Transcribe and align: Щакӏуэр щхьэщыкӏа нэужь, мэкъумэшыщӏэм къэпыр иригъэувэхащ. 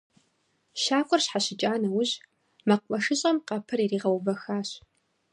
Щакӏуэр 0.81 1.21
щхьэщыкӏа 1.25 1.71
нэужь, 1.81 2.13
мэкъумэшыщӏэм 2.67 3.37
къэпыр 3.47 3.79
иригъэувэхащ. 3.85 4.69